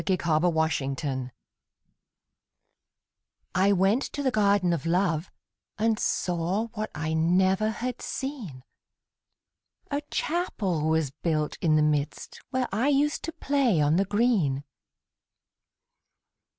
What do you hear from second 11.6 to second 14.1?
in the midst, Where I used to play on the